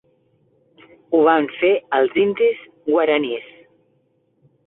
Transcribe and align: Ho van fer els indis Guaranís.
Ho 1.17 1.19
van 1.27 1.49
fer 1.57 1.69
els 1.99 2.17
indis 2.23 2.65
Guaranís. 2.89 3.47